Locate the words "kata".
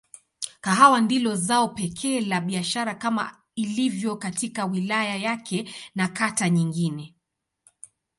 6.07-6.49